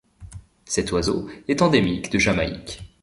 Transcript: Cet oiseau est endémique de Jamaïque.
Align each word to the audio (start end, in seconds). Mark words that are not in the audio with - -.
Cet 0.65 0.91
oiseau 0.93 1.29
est 1.47 1.61
endémique 1.61 2.11
de 2.11 2.17
Jamaïque. 2.17 2.79